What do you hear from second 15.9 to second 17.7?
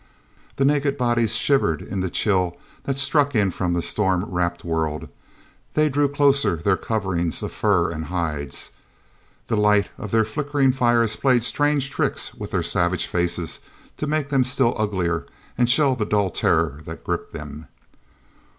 the dull terror that gripped them.